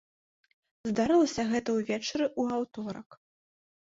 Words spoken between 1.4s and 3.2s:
гэта ўвечары ў аўторак.